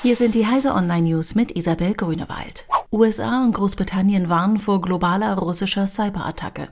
Hier 0.00 0.14
sind 0.14 0.36
die 0.36 0.46
Heise 0.46 0.74
Online 0.74 1.08
News 1.08 1.34
mit 1.34 1.56
Isabel 1.56 1.92
Grünewald. 1.92 2.66
USA 2.92 3.42
und 3.42 3.52
Großbritannien 3.52 4.28
warnen 4.28 4.58
vor 4.58 4.80
globaler 4.80 5.36
russischer 5.36 5.88
Cyberattacke. 5.88 6.68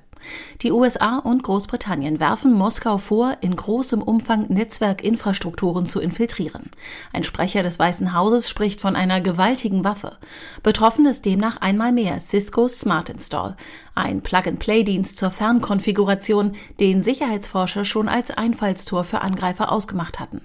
Die 0.62 0.72
USA 0.72 1.18
und 1.18 1.42
Großbritannien 1.42 2.20
werfen 2.20 2.52
Moskau 2.52 2.98
vor, 2.98 3.36
in 3.40 3.56
großem 3.56 4.02
Umfang 4.02 4.46
Netzwerkinfrastrukturen 4.48 5.86
zu 5.86 6.00
infiltrieren. 6.00 6.70
Ein 7.12 7.24
Sprecher 7.24 7.62
des 7.62 7.78
Weißen 7.78 8.12
Hauses 8.12 8.48
spricht 8.48 8.80
von 8.80 8.96
einer 8.96 9.20
gewaltigen 9.20 9.84
Waffe. 9.84 10.16
Betroffen 10.62 11.06
ist 11.06 11.24
demnach 11.24 11.58
einmal 11.58 11.92
mehr 11.92 12.20
Cisco's 12.20 12.80
Smart 12.80 13.08
Install, 13.08 13.56
ein 13.94 14.20
Plug-and-Play-Dienst 14.20 15.16
zur 15.16 15.30
Fernkonfiguration, 15.30 16.54
den 16.80 17.02
Sicherheitsforscher 17.02 17.84
schon 17.84 18.08
als 18.08 18.30
Einfallstor 18.30 19.04
für 19.04 19.22
Angreifer 19.22 19.72
ausgemacht 19.72 20.20
hatten. 20.20 20.42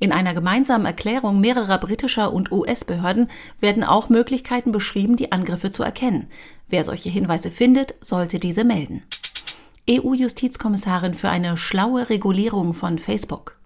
In 0.00 0.12
einer 0.12 0.34
gemeinsamen 0.34 0.86
Erklärung 0.86 1.40
mehrerer 1.40 1.78
britischer 1.78 2.32
und 2.32 2.50
US-Behörden 2.52 3.30
werden 3.60 3.84
auch 3.84 4.08
Möglichkeiten 4.08 4.72
beschrieben, 4.72 5.16
die 5.16 5.32
Angriffe 5.32 5.70
zu 5.70 5.82
erkennen. 5.82 6.28
Wer 6.68 6.84
solche 6.84 7.08
Hinweise 7.08 7.50
findet, 7.50 7.94
sollte 8.00 8.38
diese 8.38 8.64
melden. 8.64 9.02
EU-Justizkommissarin 9.90 11.14
für 11.14 11.30
eine 11.30 11.56
schlaue 11.56 12.10
Regulierung 12.10 12.74
von 12.74 12.98
Facebook. 12.98 13.56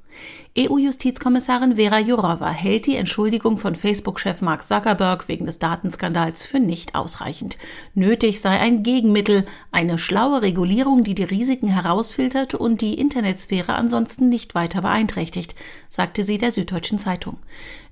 EU-Justizkommissarin 0.57 1.75
Vera 1.75 1.99
Jourova 1.99 2.51
hält 2.51 2.87
die 2.87 2.95
Entschuldigung 2.95 3.59
von 3.59 3.75
Facebook-Chef 3.75 4.41
Mark 4.41 4.63
Zuckerberg 4.63 5.27
wegen 5.27 5.47
des 5.47 5.59
Datenskandals 5.59 6.47
für 6.47 6.61
nicht 6.61 6.95
ausreichend. 6.95 7.57
Nötig 7.95 8.41
sei 8.41 8.61
ein 8.61 8.85
Gegenmittel, 8.85 9.47
eine 9.73 9.99
schlaue 9.99 10.43
Regulierung, 10.43 11.03
die 11.03 11.17
die 11.17 11.25
Risiken 11.25 11.69
herausfiltert 11.69 12.55
und 12.55 12.83
die 12.83 13.01
Internetsphäre 13.01 13.75
ansonsten 13.75 14.29
nicht 14.29 14.55
weiter 14.55 14.83
beeinträchtigt, 14.83 15.57
sagte 15.89 16.23
sie 16.23 16.39
der 16.39 16.53
Süddeutschen 16.53 17.01
Zeitung. 17.01 17.39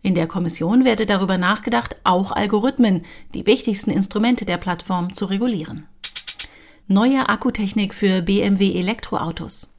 In 0.02 0.14
der 0.14 0.28
Kommission 0.28 0.84
werde 0.84 1.04
darüber 1.04 1.36
nachgedacht, 1.36 1.96
auch 2.04 2.30
Algorithmen, 2.30 3.04
die 3.34 3.46
wichtigsten 3.46 3.90
Instrumente 3.90 4.44
der 4.44 4.58
Plattform, 4.58 5.14
zu 5.14 5.24
regulieren. 5.24 5.88
Neue 6.92 7.28
Akkutechnik 7.28 7.94
für 7.94 8.20
BMW 8.20 8.76
Elektroautos. 8.76 9.69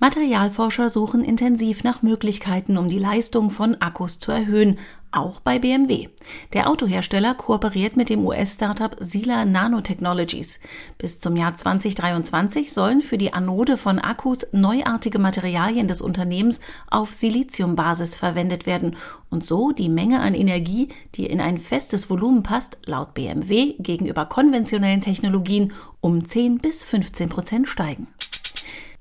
Materialforscher 0.00 0.90
suchen 0.90 1.24
intensiv 1.24 1.82
nach 1.82 2.02
Möglichkeiten, 2.02 2.78
um 2.78 2.88
die 2.88 2.98
Leistung 2.98 3.50
von 3.50 3.80
Akkus 3.80 4.18
zu 4.18 4.30
erhöhen, 4.30 4.78
auch 5.10 5.40
bei 5.40 5.58
BMW. 5.58 6.08
Der 6.52 6.68
Autohersteller 6.68 7.34
kooperiert 7.34 7.96
mit 7.96 8.10
dem 8.10 8.24
US-Startup 8.26 8.94
Sila 9.00 9.44
Nanotechnologies. 9.44 10.60
Bis 10.98 11.18
zum 11.18 11.36
Jahr 11.36 11.54
2023 11.54 12.72
sollen 12.72 13.00
für 13.00 13.18
die 13.18 13.32
Anode 13.32 13.76
von 13.76 13.98
Akkus 13.98 14.46
neuartige 14.52 15.18
Materialien 15.18 15.88
des 15.88 16.02
Unternehmens 16.02 16.60
auf 16.90 17.14
Siliziumbasis 17.14 18.16
verwendet 18.16 18.66
werden 18.66 18.96
und 19.30 19.44
so 19.44 19.72
die 19.72 19.88
Menge 19.88 20.20
an 20.20 20.34
Energie, 20.34 20.88
die 21.14 21.26
in 21.26 21.40
ein 21.40 21.58
festes 21.58 22.10
Volumen 22.10 22.42
passt, 22.42 22.78
laut 22.84 23.14
BMW 23.14 23.74
gegenüber 23.78 24.26
konventionellen 24.26 25.00
Technologien 25.00 25.72
um 26.00 26.24
10 26.24 26.58
bis 26.58 26.84
15 26.84 27.28
Prozent 27.28 27.68
steigen. 27.68 28.08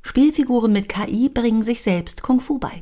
Spielfiguren 0.08 0.72
mit 0.72 0.88
KI 0.88 1.27
bringen 1.27 1.63
sich 1.63 1.81
selbst 1.81 2.23
Kung 2.23 2.39
Fu 2.39 2.59
bei. 2.59 2.81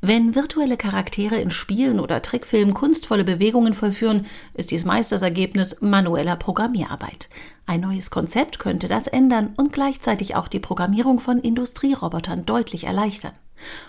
Wenn 0.00 0.36
virtuelle 0.36 0.76
Charaktere 0.76 1.36
in 1.36 1.50
Spielen 1.50 1.98
oder 1.98 2.22
Trickfilmen 2.22 2.74
kunstvolle 2.74 3.24
Bewegungen 3.24 3.74
vollführen, 3.74 4.26
ist 4.54 4.70
dies 4.70 4.84
meist 4.84 5.10
das 5.10 5.22
Ergebnis 5.22 5.78
manueller 5.80 6.36
Programmierarbeit. 6.36 7.28
Ein 7.66 7.80
neues 7.80 8.10
Konzept 8.12 8.60
könnte 8.60 8.86
das 8.86 9.08
ändern 9.08 9.52
und 9.56 9.72
gleichzeitig 9.72 10.36
auch 10.36 10.46
die 10.46 10.60
Programmierung 10.60 11.18
von 11.18 11.40
Industrierobotern 11.40 12.46
deutlich 12.46 12.84
erleichtern. 12.84 13.32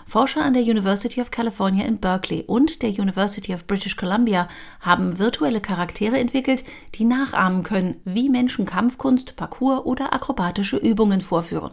Forscher 0.06 0.44
an 0.44 0.54
der 0.54 0.62
University 0.62 1.20
of 1.20 1.30
California 1.30 1.84
in 1.84 1.98
Berkeley 1.98 2.44
und 2.46 2.82
der 2.82 2.90
University 2.90 3.54
of 3.54 3.66
British 3.66 3.96
Columbia 3.96 4.48
haben 4.80 5.18
virtuelle 5.18 5.60
Charaktere 5.60 6.18
entwickelt, 6.18 6.64
die 6.94 7.04
nachahmen 7.04 7.62
können, 7.62 7.96
wie 8.04 8.28
Menschen 8.28 8.64
Kampfkunst, 8.64 9.36
Parkour 9.36 9.86
oder 9.86 10.12
akrobatische 10.12 10.76
Übungen 10.76 11.20
vorführen. 11.20 11.72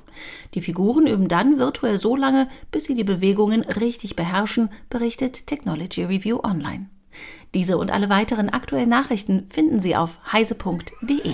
Die 0.54 0.62
Figuren 0.62 1.08
üben 1.08 1.28
dann 1.28 1.60
virtuell 1.60 1.98
so 1.98 2.16
lange, 2.16 2.48
bis 2.72 2.86
sie 2.86 2.96
die 2.96 3.04
Bewegungen 3.04 3.62
richtig 3.62 4.16
beherrschen, 4.16 4.70
berichtet 4.90 5.48
Technology 5.48 6.04
Review 6.04 6.40
Online. 6.44 6.88
Diese 7.54 7.78
und 7.78 7.92
alle 7.92 8.10
weiteren 8.10 8.50
aktuellen 8.50 8.90
Nachrichten 8.90 9.48
finden 9.50 9.80
Sie 9.80 9.96
auf 9.96 10.20
heise.de. 10.32 11.34